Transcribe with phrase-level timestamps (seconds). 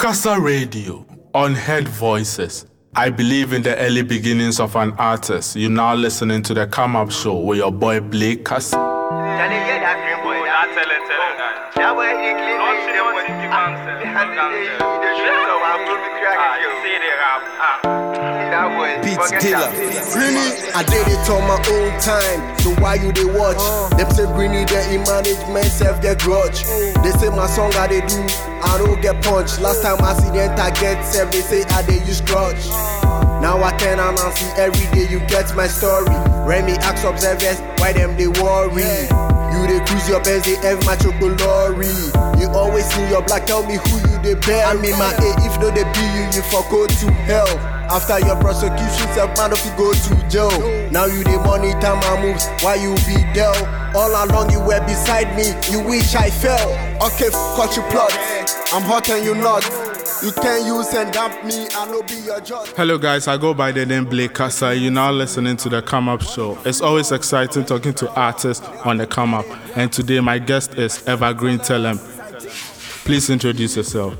[0.00, 1.04] Casa Radio,
[1.34, 2.64] unheard voices.
[2.96, 5.56] I believe in the early beginnings of an artist.
[5.56, 8.76] You're now listening to the Come Up Show with your boy Blake Casa.
[8.76, 10.40] Charlie, get that green boy.
[10.72, 11.74] Tell it, tell it.
[11.76, 12.60] That way he clean
[14.10, 14.18] Don't me.
[14.18, 14.18] say what you want to say.
[14.20, 15.00] And Don't the- say.
[15.00, 16.82] the shoes so I'm going to crack it, you yo.
[16.82, 17.18] see there.
[18.50, 19.70] That boy, Beats Dilla.
[19.70, 20.16] that.
[20.18, 20.50] Really?
[20.74, 22.40] I did it on my own time.
[22.58, 23.56] So why you they watch?
[23.58, 23.88] Uh.
[23.96, 26.64] Them say Greeny they in management self get grudge.
[26.64, 27.02] Mm.
[27.02, 28.20] They say my song I they do,
[28.62, 29.60] I don't get punched.
[29.60, 32.58] Last time accident I get self, they say I they use crutch.
[32.70, 33.38] Uh.
[33.40, 36.10] Now I can and I see every day you get my story.
[36.44, 38.82] Remy ask observers why them they worry.
[39.54, 41.40] You they cruise your Benz, they have my chocolate.
[42.40, 44.64] You always see your black, tell me who you they bear.
[44.66, 47.58] I mean my A, if no they be you, you for go to hell.
[47.90, 50.50] After your prosecution, self man if you go to jail.
[50.90, 53.52] Now you the money time I moves, why you be there?
[53.94, 56.70] All along you were beside me, you wish I fell.
[57.04, 58.12] Okay, cut your plot.
[58.72, 59.64] I'm hot and you not.
[60.22, 62.68] You can use and dump me, I know be your judge.
[62.76, 63.26] Hello, guys.
[63.26, 64.74] I go by the name Blake Casa.
[64.76, 66.58] You're now listening to the Come Up Show.
[66.66, 69.46] It's always exciting talking to artists on the Come Up.
[69.76, 71.98] And today, my guest is Evergreen Tellem.
[73.04, 74.14] Please introduce yourself.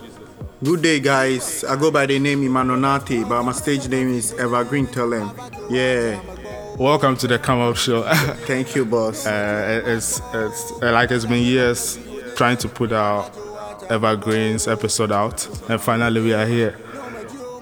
[0.63, 1.65] Good day, guys.
[1.65, 5.31] I go by the name Imanonati, but my stage name is Evergreen Tellem.
[5.71, 6.21] Yeah,
[6.77, 8.03] Welcome to the Come Up Show.
[8.47, 9.27] thank you, boss.
[9.27, 11.99] Uh, it's it's uh, like it's been years
[12.37, 13.31] trying to put our
[13.91, 16.79] Evergreens episode out, and finally we are here.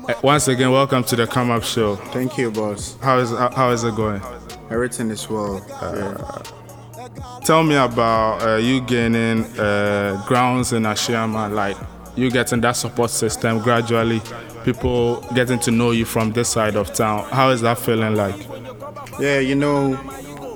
[0.09, 1.97] Uh, once again, welcome to the Come Up Show.
[1.97, 2.97] Thank you, boss.
[3.01, 4.23] How is how, how is it going?
[4.71, 5.65] Everything is well.
[5.81, 6.43] yeah.
[7.49, 11.79] Tell me about uh, you gaining uh, grounds in Ashaiman, like
[12.15, 14.21] you getting that support system gradually,
[14.67, 17.25] people getting to know you from this side of town.
[17.31, 18.37] How is that feeling like?
[19.19, 19.95] yeah, you know,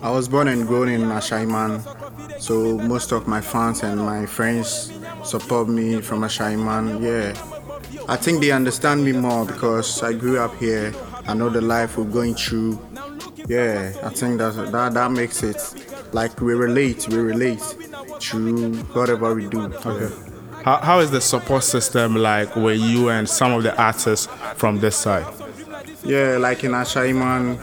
[0.03, 1.81] I was born and grown in Ashaiman,
[2.39, 4.93] so most of my fans and my friends
[5.25, 7.01] support me from Ashaiman.
[7.01, 10.93] Yeah, I think they understand me more because I grew up here.
[11.27, 12.79] I know the life we're going through.
[13.48, 17.61] Yeah, I think that that, that makes it like we relate, we relate
[18.20, 19.62] through whatever we do.
[19.62, 20.14] Okay.
[20.64, 24.78] How, how is the support system like with you and some of the artists from
[24.78, 25.27] this side?
[26.05, 27.58] Yeah, like in Ashaiman,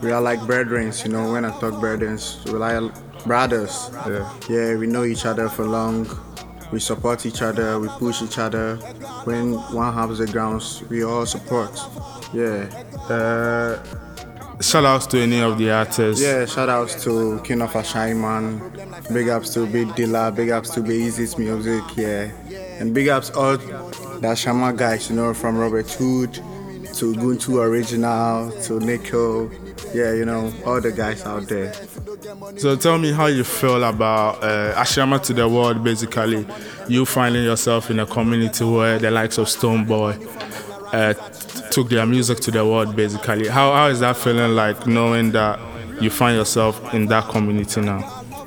[0.00, 2.92] we are like brethren, you know, when I talk brethren, we're like
[3.24, 3.90] brothers.
[4.06, 4.32] Yeah.
[4.48, 6.06] Yeah, we know each other for long.
[6.72, 8.76] We support each other, we push each other.
[9.24, 11.78] When one has the grounds, we all support.
[12.32, 12.66] Yeah.
[13.10, 13.78] Uh,
[14.62, 16.22] shout outs to any of the artists.
[16.22, 19.12] Yeah, shout outs to King of Ashaiman.
[19.12, 22.30] Big ups to Big Dilla, big ups to Big Easy's music, yeah.
[22.78, 28.50] And big ups all the Ashama guys, you know, from Robert Hood to Guntu Original
[28.62, 29.50] to Nico.
[29.94, 31.74] Yeah, you know, all the guys out there.
[32.56, 36.46] So tell me how you feel about uh, Ashaiman to the world, basically.
[36.88, 40.14] You finding yourself in a community where the likes of Stonebwoy
[40.92, 41.14] uh,
[41.72, 43.48] took their music to the world, basically.
[43.48, 45.58] How, how is that feeling like knowing that
[46.02, 48.00] you find yourself in that community now?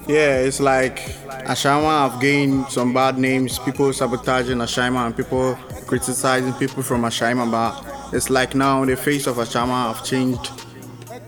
[0.07, 0.99] Yeah, it's like
[1.47, 5.55] Ashama have gained some bad names, people sabotaging Ashama and people
[5.87, 10.51] criticizing people from Ashama, but it's like now the face of Ashama have changed.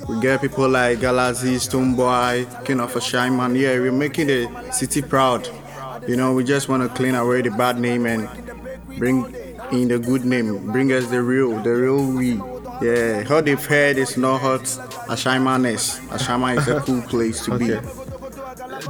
[0.07, 5.02] We get people like Galazi, Stonebwoy, King of Ashama, and yeah, we're making the city
[5.02, 5.50] proud.
[6.07, 8.30] You know, we just want to clean away the bad name and
[9.00, 9.24] bring
[9.72, 12.42] in the good name, bring us the real, the real we.
[12.82, 14.62] Yeah, how they've heard is not hot
[15.10, 16.00] Ashaimaness.
[16.10, 17.76] Ashama is a cool place to be.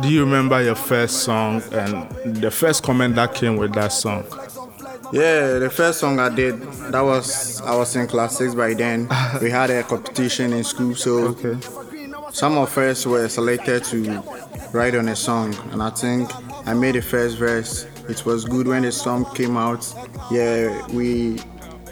[0.02, 2.10] Do you remember your first song and
[2.42, 4.26] the first comment that came with that song?
[5.14, 6.62] Yeah, the first song I did,
[6.92, 9.08] that was I was in class six by then.
[9.42, 11.58] we had a competition in school, so Okay.
[12.34, 14.22] some of us were selected to
[14.74, 16.30] write on a song, and I think
[16.68, 17.86] I made the first verse.
[18.10, 19.86] It was good when the song came out.
[20.32, 21.40] Yeah, we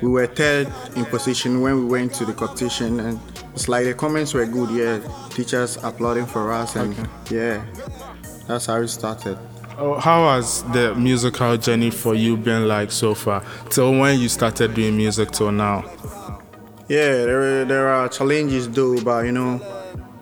[0.01, 3.19] we were third in position when we went to the competition, and
[3.53, 4.69] it's like the comments were good.
[4.71, 4.99] Yeah,
[5.29, 6.95] teachers applauding for us, and
[7.29, 7.65] yeah,
[8.47, 9.37] that's how it started.
[9.77, 13.43] Oh, How has the musical journey for you been like so far?
[13.69, 15.83] Till when you started doing music till now?
[16.87, 19.59] Yeah, there are, there are challenges though, but you know,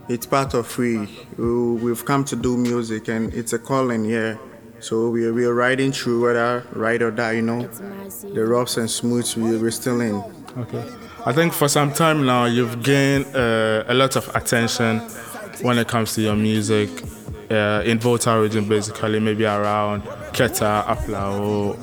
[0.10, 1.08] it's part of we.
[1.38, 4.38] We- We've come to do music and it's a calling, yeah.
[4.84, 7.66] So we are, we are riding through whether right or die, you know.
[8.34, 10.22] The roughs and smooths, we, we're still in.
[10.58, 10.84] Okay.
[11.26, 15.00] I think for some time now you've gained uh, a lot of attention
[15.62, 16.90] when it comes to your music
[17.50, 20.04] uh, in Volta region, basically, maybe around
[20.34, 21.78] Keta, Aplao.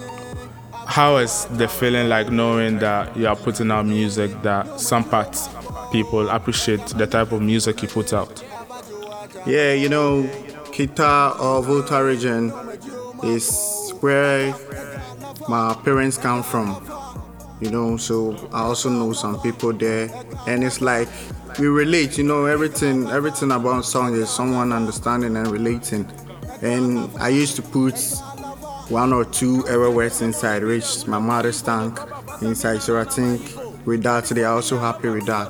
[0.87, 5.49] How is the feeling like knowing that you are putting out music that some parts
[5.91, 8.44] people appreciate the type of music you put out?
[9.47, 10.25] Yeah, you know,
[10.64, 12.52] Keta or Volta region
[13.22, 14.55] is where
[15.49, 16.87] my parents come from.
[17.61, 20.11] You know, so I also know some people there,
[20.46, 21.08] and it's like
[21.58, 22.17] we relate.
[22.17, 26.11] You know, everything everything about song is someone understanding and relating.
[26.62, 27.99] And I used to put
[28.88, 31.99] one or two error words inside, which my mother stank
[32.40, 32.81] inside.
[32.82, 33.43] So I think
[33.87, 35.49] with that, they are also happy with that,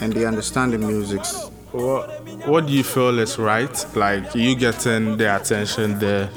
[0.00, 1.22] and they understand the music
[1.72, 2.08] What
[2.46, 3.86] What do you feel is right?
[3.94, 6.30] Like you getting the attention there,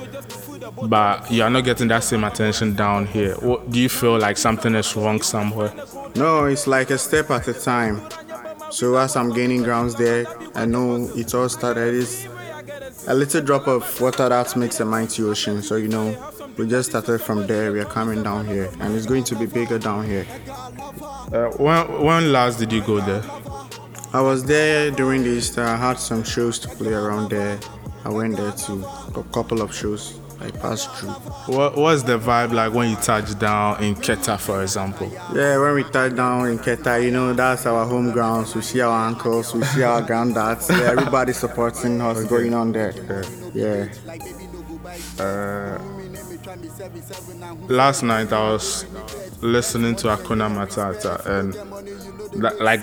[0.88, 3.36] but you are not getting that same attention down here.
[3.36, 5.74] What do you feel like something is wrong somewhere?
[6.16, 8.02] No, it's like a step at a time.
[8.72, 12.28] So as I'm gaining grounds there, I know it all started is
[13.08, 15.62] a little drop of water that makes a mighty ocean.
[15.62, 16.16] So you know,
[16.58, 17.72] we just started from there.
[17.72, 20.26] We are coming down here, and it's going to be bigger down here.
[21.34, 23.24] Uh, when When last did you go there?
[24.12, 25.64] I was there during the Easter.
[25.64, 27.60] I had some shows to play around there.
[28.06, 28.86] I went there to
[29.16, 30.19] a couple of shows.
[30.42, 31.10] I passed through.
[31.56, 35.12] What What's the vibe like when you touch down in Keta, for example?
[35.36, 38.56] Yeah, when we touch down in Keta, you know, that's our home grounds.
[38.56, 40.70] We see our uncles, we see our granddads.
[40.70, 42.94] Yeah, everybody supporting what's going on there.
[43.54, 43.88] Yeah.
[45.20, 45.78] Uh.
[47.68, 48.86] last night I was
[49.42, 51.54] listening to Akuna Matata and
[52.42, 52.82] that, like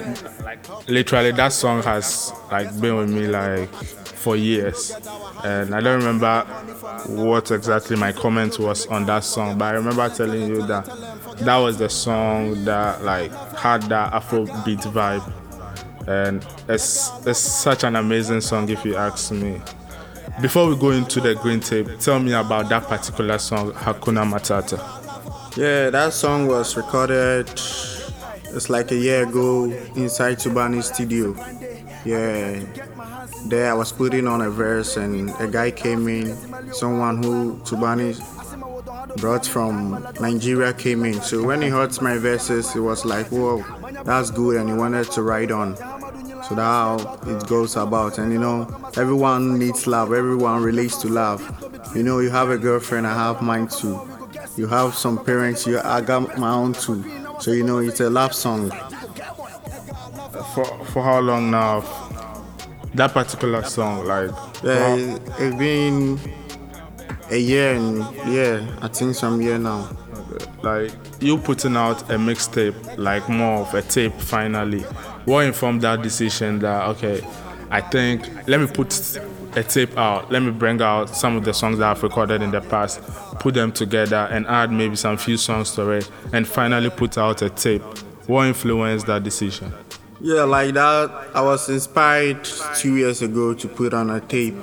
[0.89, 3.69] literally that song has like been with me like
[4.27, 4.91] for years
[5.45, 6.43] and I don't remember
[7.07, 10.85] what exactly my comment was on that song but I remember telling you that
[11.39, 15.33] that was the song that like had that Afrobeat vibe
[16.09, 19.61] and it's it's such an amazing song if you ask me.
[20.43, 24.79] Before we go into the green tape, tell me about that particular song, Hakuna Matata.
[25.57, 31.35] Yeah, that song was recorded it's like a year ago inside Tubani studio.
[32.05, 32.65] Yeah.
[33.45, 36.37] There I was putting on a verse and a guy came in,
[36.73, 38.15] someone who Tubani
[39.19, 41.21] brought from Nigeria came in.
[41.21, 43.65] So when he heard my verses, he was like, Whoa,
[44.05, 45.77] that's good and he wanted to ride on.
[45.77, 48.19] So that's how it goes about.
[48.19, 48.67] And you know,
[48.97, 51.43] everyone needs love, everyone relates to love.
[51.95, 54.01] You know, you have a girlfriend, I have mine too.
[54.57, 57.05] You have some parents, you I got my own too.
[57.41, 58.71] So you know, it's a love song.
[60.55, 62.06] For for how long now?
[62.97, 64.31] That particular song, like
[64.63, 66.19] Yeah, it- it's been
[67.31, 69.89] a year and yeah, I think some year now.
[70.63, 70.91] like
[71.21, 74.81] you putting out a mixtape, like more of a tape finally.
[75.25, 77.21] What informed that decision that okay,
[77.71, 79.19] I think let me put
[79.57, 82.51] a tape out, let me bring out some of the songs that I've recorded in
[82.51, 83.01] the past,
[83.41, 87.43] put them together and add maybe some few songs to it and finally put out
[87.43, 87.83] a tape.
[88.27, 89.73] What influenced that decision?
[90.21, 91.31] Yeah, like that.
[91.35, 92.45] I was inspired
[92.77, 94.55] two years ago to put on a tape,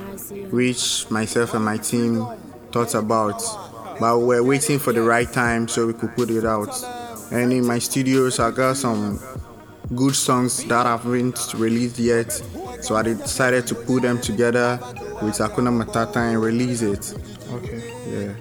[0.50, 2.26] which myself and my team
[2.72, 3.40] thought about.
[4.00, 6.74] But we were waiting for the right time so we could put it out.
[7.30, 9.20] And in my studios, I got some
[9.94, 12.32] good songs that haven't released yet.
[12.82, 14.78] So I decided to put them together
[15.22, 17.14] with Akuna Matata and release it.
[17.52, 17.92] Okay.
[18.08, 18.34] Yeah.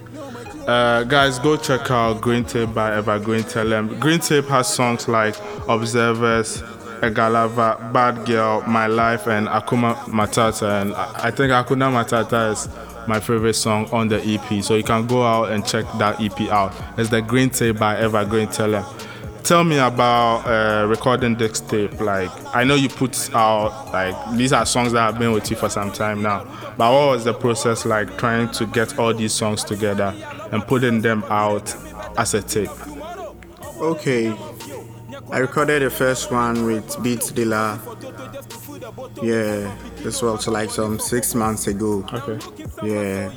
[0.68, 4.00] Uh, guys, go check out Green Tape by Evergreen Tellem.
[4.00, 5.36] Green Tape has songs like
[5.68, 6.63] Observers,
[7.04, 10.82] Egalava, Bad Girl, My Life, and Akuma Matata.
[10.82, 12.70] And I think Akuna Matata is
[13.08, 14.64] my favorite song on the EP.
[14.64, 16.74] So you can go out and check that EP out.
[16.98, 18.86] It's the Green Tape by Evergreen Tellem.
[19.44, 22.00] Tell me about uh, recording this tape.
[22.00, 25.57] Like, I know you put out like these are songs that have been with you
[25.57, 26.45] for some time now.
[26.78, 30.16] But what was the process like trying to get all these songs together
[30.54, 31.76] and putting them out
[32.18, 32.69] as a tape?
[33.81, 34.33] Okay.
[35.33, 37.80] I recorded the first one with Beats Dilla.
[39.23, 42.06] Yeah, this was like some six months ago.
[42.13, 42.37] Okay.
[42.83, 43.31] Yeah.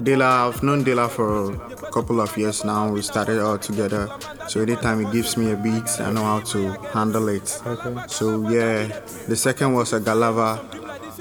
[0.00, 2.90] Dilla, I've known Dilla for a couple of years now.
[2.90, 4.08] We started all together.
[4.48, 7.60] So anytime he gives me a beat, I know how to handle it.
[7.66, 7.94] Okay.
[8.06, 8.86] So yeah,
[9.28, 10.64] the second was a Galava,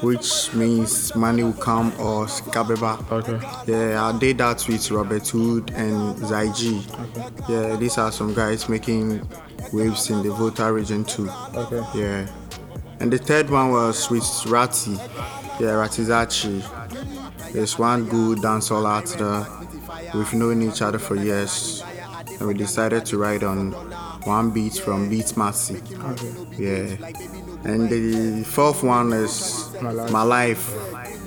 [0.02, 3.12] which means money will come or Skabeba.
[3.12, 3.40] Okay.
[3.72, 6.84] Yeah, I did that with Robert Hood and Zaiji.
[7.50, 9.28] Yeah, these are some guys making
[9.74, 11.30] waves in the Volta region too.
[11.56, 11.84] Okay.
[11.96, 12.28] Yeah.
[13.00, 14.92] And the third one was with Rati.
[15.60, 16.64] Yeah, Ratizachi.
[17.54, 19.46] There's one good dancehall artist there.
[20.14, 21.84] We've known each other for years.
[22.40, 23.72] And we decided to write on
[24.24, 25.82] one beat from Beat Massey.
[26.58, 26.96] Yeah.
[27.64, 30.74] And the fourth one is My Life,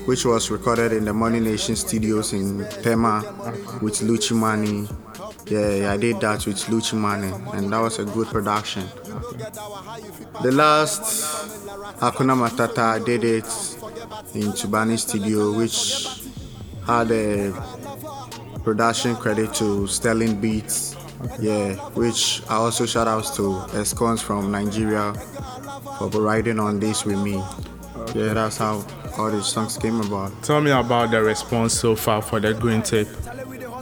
[0.06, 3.20] which was recorded in the Money Nation studios in Tema
[3.82, 4.88] with Luchi Mani.
[5.46, 8.84] Yeah, I did that with Luchi Mani, and that was a good production.
[10.42, 11.02] The last
[11.98, 13.44] Hakuna Matata, I did it
[14.34, 16.06] in Tubani studio, which
[16.86, 17.52] had a
[18.64, 20.96] production credit to Sterling Beats.
[21.38, 25.12] Yeah, which I also shout outs to Escons from Nigeria
[26.08, 27.42] for riding on this with me.
[28.14, 28.84] Yeah, that's how
[29.18, 30.32] all these songs came about.
[30.42, 33.08] Tell me about the response so far for the green tape.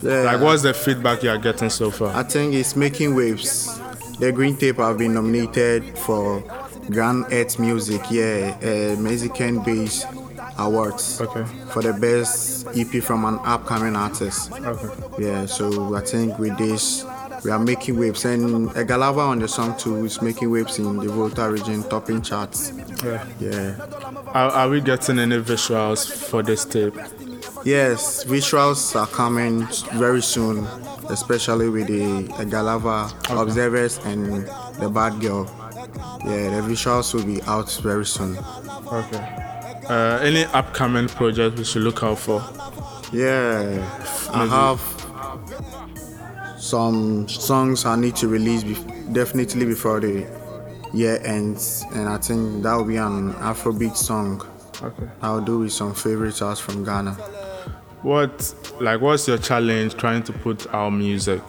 [0.03, 2.15] Yeah, Like, what's the feedback you are getting so far?
[2.15, 3.79] I think it's making waves.
[4.19, 6.43] The Green Tape have been nominated for
[6.91, 10.05] Grand Earth Music, yeah, uh, Mexican Bass
[10.59, 11.45] Awards Okay.
[11.73, 14.51] for the best EP from an upcoming artist.
[14.53, 14.89] Okay.
[15.25, 17.05] Yeah, so I think with this,
[17.45, 18.25] we are making waves.
[18.25, 22.73] And Egalava on the song too is making waves in the Volta region, topping charts.
[23.05, 23.25] Yeah.
[23.41, 23.77] Yeah.
[24.29, 26.95] Are, are we getting any visuals for this tape?
[27.65, 29.67] Yes, visuals are coming
[29.99, 30.65] very soon,
[31.11, 34.47] especially with the Galava Observers and
[34.81, 35.45] the Bad Girl.
[36.25, 38.37] Yeah, the visuals will be out very soon.
[38.93, 39.45] Okay.
[39.89, 42.45] Uh, any upcoming projects we should look out for?
[43.13, 43.83] Yeah,
[44.33, 44.81] I have
[46.69, 50.27] some songs I need to release bef- definitely before the
[50.93, 54.47] year ends, and I think that will be an Afrobeat song.
[54.83, 55.09] Okay.
[55.23, 57.13] I'll do with some favorite artists from Ghana.
[58.03, 61.43] What, like, what's your challenge trying to put our music?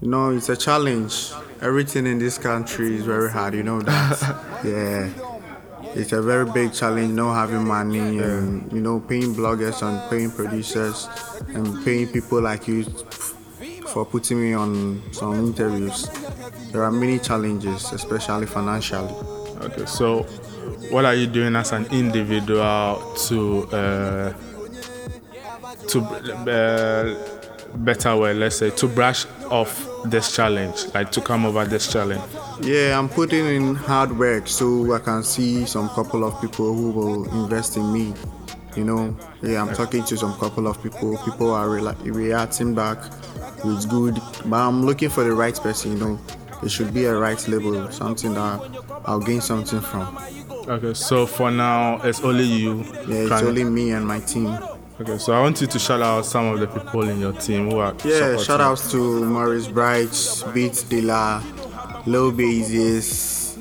[0.00, 1.32] You know, it's a challenge.
[1.60, 4.18] Everything in this country is very hard, you know that.
[4.64, 5.10] yeah.
[5.94, 10.30] It's a very big challenge, not having money and, you know, paying bloggers and paying
[10.30, 11.08] producers
[11.48, 12.84] and paying people like you
[13.94, 16.10] for putting me on some interviews.
[16.72, 19.14] There are many challenges, especially financially.
[19.66, 20.24] Okay, so
[20.90, 24.32] what are you doing as an individual to uh,
[25.86, 27.14] to uh,
[27.76, 32.22] better way, let's say, to brush off this challenge, like to come over this challenge?
[32.62, 36.90] Yeah, I'm putting in hard work so I can see some couple of people who
[36.90, 38.12] will invest in me.
[38.74, 41.16] You know, yeah, I'm talking to some couple of people.
[41.18, 42.98] People are re- reacting back
[43.64, 45.92] with good, but I'm looking for the right person.
[45.92, 46.20] You know,
[46.62, 48.60] it should be a right label, something that
[49.04, 50.18] I'll gain something from.
[50.66, 52.84] Okay, so for now, it's only you.
[53.06, 54.56] Yeah, it's only me and my team.
[55.00, 57.70] Okay, so I want you to shout out some of the people in your team
[57.70, 57.94] who are.
[58.04, 60.10] Yeah, shout outs to Maurice Bright,
[60.54, 61.42] Beats Dilla,
[62.06, 63.58] Low Bases,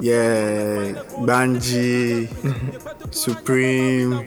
[0.00, 0.92] yeah,
[1.26, 2.28] Banji,
[3.14, 4.24] Supreme,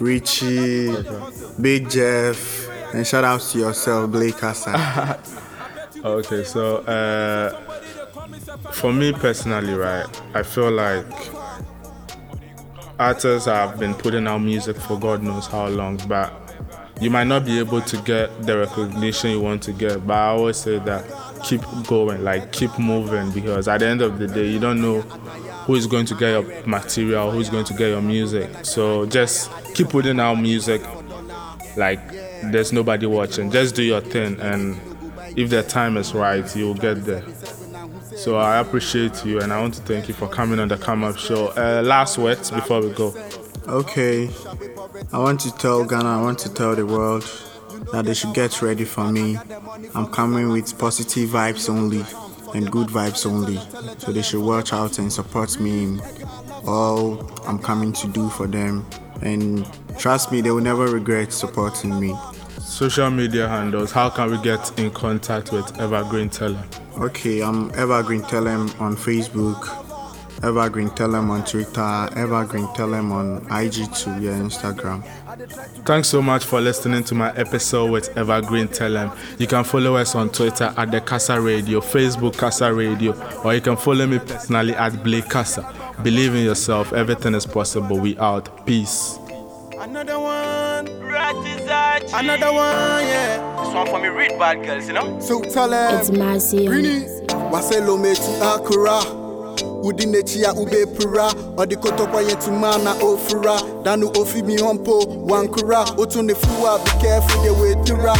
[0.00, 0.92] Richie,
[1.60, 2.61] Big Jeff,
[2.94, 5.20] and shout out to yourself, Blake Casa.
[6.04, 7.52] Okay, so uh,
[8.72, 11.06] for me personally, right, I feel like
[12.98, 16.32] artists have been putting out music for God knows how long, but
[17.00, 20.04] you might not be able to get the recognition you want to get.
[20.04, 21.04] But I always say that
[21.44, 25.02] keep going, like keep moving, because at the end of the day, you don't know
[25.66, 28.50] who is going to get your material, who is going to get your music.
[28.64, 30.82] So just keep putting out music
[31.76, 32.00] like
[32.44, 33.50] there's nobody watching.
[33.50, 34.80] Just do your thing, and
[35.36, 37.24] if the time is right, you'll get there.
[38.16, 41.04] So I appreciate you, and I want to thank you for coming on the Come
[41.04, 41.48] Up Show.
[41.56, 43.14] Uh, last words before we go.
[43.66, 44.28] Okay,
[45.12, 47.24] I want to tell Ghana, I want to tell the world
[47.92, 49.38] that they should get ready for me.
[49.94, 52.04] I'm coming with positive vibes only
[52.54, 53.58] and good vibes only.
[53.98, 56.02] So they should watch out and support me in
[56.66, 58.86] all I'm coming to do for them.
[59.22, 59.66] And
[59.98, 62.16] trust me, they will never regret supporting me.
[62.60, 63.92] Social media handles.
[63.92, 66.64] How can we get in contact with Evergreen Tellem?
[66.98, 69.81] Okay, I'm Evergreen Tellem on Facebook,
[70.42, 75.04] Evergreen Tellem on Twitter, Evergreen Tellem on IG2, yeah, Instagram.
[75.84, 79.12] Thanks so much for listening to my episode with Evergreen Tellem.
[79.38, 83.12] You can follow us on Twitter at the Casa Radio, Facebook Casa Radio,
[83.44, 85.62] or you can follow me personally at Blake Casa.
[86.02, 87.98] Believe in yourself, everything is possible.
[87.98, 88.66] We out.
[88.66, 89.18] Peace.
[89.78, 90.88] Another one.
[92.14, 93.62] Another one, yeah.
[93.64, 95.18] This one for me, read bad girls, you know?
[95.20, 96.00] So tell them.
[96.00, 96.66] It's Marcy.
[96.66, 97.06] Rini,
[97.50, 99.21] waselo metu akura.
[99.82, 101.32] Udi nechia ube pura.
[101.56, 103.60] Odi kotokwa yetu mana ofura.
[103.82, 104.98] Danu ofi mi hompo
[105.28, 105.84] wankura.
[105.96, 108.14] Otu ne fuwa, be careful the way to ra.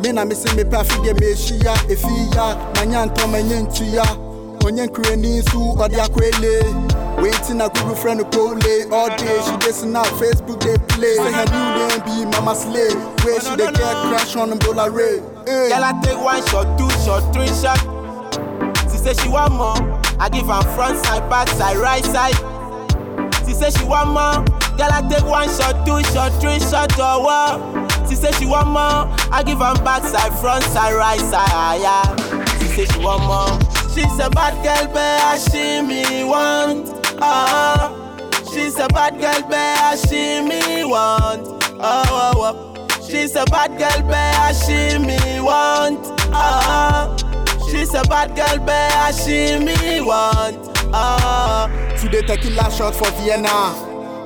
[0.00, 1.74] Me na me se me pa fi de me shia.
[1.88, 4.04] Efi ya, manya nto manye ntu ya.
[4.66, 6.64] Onye nkure ni nsu, odi akwele.
[7.22, 9.40] Waiting a guru friend to go lay all day.
[9.46, 11.14] She listen out Facebook they play.
[11.14, 12.90] Say her new name be Mama Slay.
[13.24, 15.20] Where she they get crash on them dollar ray.
[15.46, 15.68] Hey.
[15.68, 17.78] Girl, I take one shot, two shot, three shot.
[19.04, 19.76] She say she want more.
[20.18, 22.32] I give her front side, back side, right side.
[23.46, 24.42] She say she want more.
[24.78, 28.08] Girl, I take one shot, two shot, three shot, oh wow.
[28.08, 29.04] She say she want more.
[29.30, 32.56] I give her back side, front side, right side, ah, yeah.
[32.60, 33.60] She say she want more.
[33.92, 36.88] She's a bad girl, but she me want.
[37.20, 37.92] Ah,
[38.50, 41.46] she's a bad girl, but she me want.
[41.78, 42.32] Oh, oh,
[42.88, 43.00] oh.
[43.06, 46.00] She's a bad girl, bear she me want.
[46.32, 47.14] Ah,
[47.74, 50.70] she's a bad girl, bear she me want.
[50.92, 51.68] Ah,
[52.00, 53.48] Today tequila shot for Vienna.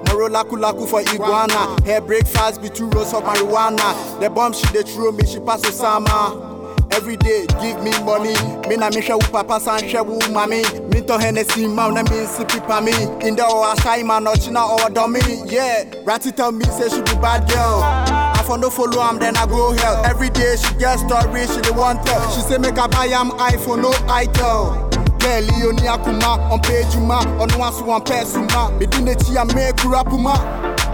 [0.09, 1.81] Moro laku laku for iguana.
[1.87, 4.21] Her breakfast be two rolls of marijuana.
[4.21, 6.47] The bomb she dey throw me, she pass Osama.
[6.93, 8.35] Every day, give me money.
[8.69, 10.63] Me na me share papa san share wu mami.
[10.93, 12.93] Me to Hennessy ma na me sippy pa me.
[13.27, 15.21] In the or shy man or china or dummy.
[15.47, 18.08] Yeah, Ratty tell me say she be bad girl.
[18.49, 20.03] I for no follow am then I go hell.
[20.07, 22.31] Every day she get story she dey want tell.
[22.35, 24.89] She say make I buy am iPhone no itel.
[25.21, 28.71] Girl, you ni akuma, on page ma, on one so one person ma.
[28.79, 30.35] Me do net ya make rapuma.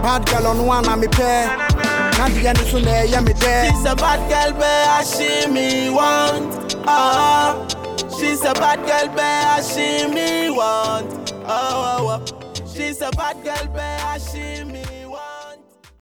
[0.02, 1.46] Bad girl on one and me pair.
[2.34, 3.70] The end is on there, eh, yeah me there.
[3.70, 6.75] she's a bad girl, bear ah, she me want.
[6.87, 7.54] Ah,
[8.18, 11.32] she's a bad girl, bear ah, she me want.
[11.46, 12.66] Oh, oh, oh.
[12.66, 14.74] she's a bad girl, bear she me